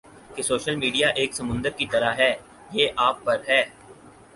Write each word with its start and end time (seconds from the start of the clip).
کہ 0.35 0.41
social 0.41 0.75
media 0.75 1.09
ایک 1.15 1.33
سمندر 1.33 1.69
کی 1.69 1.85
طرح 1.85 2.13
ہے 2.17 2.33
یہ 2.71 2.87
آپ 2.99 3.23
پر 3.23 3.41
ہے 3.47 3.63